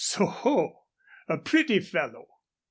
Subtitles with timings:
[0.03, 0.85] "Soho!
[1.29, 2.25] a pretty fellow."